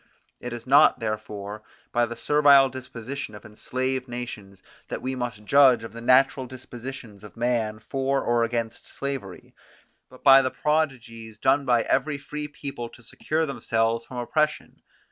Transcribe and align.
It 0.39 0.51
is 0.51 0.65
not 0.65 0.99
therefore 0.99 1.61
by 1.91 2.07
the 2.07 2.15
servile 2.15 2.69
disposition 2.69 3.35
of 3.35 3.45
enslaved 3.45 4.07
nations 4.07 4.63
that 4.87 4.99
we 5.03 5.13
must 5.13 5.45
judge 5.45 5.83
of 5.83 5.93
the 5.93 6.01
natural 6.01 6.47
dispositions 6.47 7.23
of 7.23 7.37
man 7.37 7.77
for 7.77 8.23
or 8.23 8.43
against 8.43 8.87
slavery, 8.91 9.53
but 10.09 10.23
by 10.23 10.41
the 10.41 10.49
prodigies 10.49 11.37
done 11.37 11.65
by 11.65 11.83
every 11.83 12.17
free 12.17 12.47
people 12.47 12.89
to 12.89 13.03
secure 13.03 13.45
themselves 13.45 14.03
from 14.03 14.17
oppression. 14.17 14.81